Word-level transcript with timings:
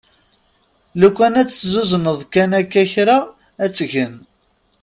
Lukan 0.99 1.33
ad 1.41 1.47
tt-tezzuzneḍ 1.47 2.19
kan 2.33 2.51
akka 2.59 2.83
kra 2.91 3.17
ad 3.63 3.71
tgen. 3.77 4.15